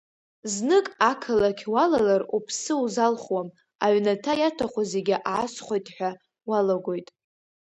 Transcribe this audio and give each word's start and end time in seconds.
Знык 0.53 0.87
ақалақь 1.11 1.63
уалалар 1.73 2.21
уԥсы 2.35 2.73
узалхуам, 2.83 3.47
аҩнаҭа 3.85 4.33
иаҭаху 4.37 4.83
зегьы 4.91 5.15
аасхәоит 5.33 5.87
хәа 5.95 6.09
уалагоит. 6.49 7.07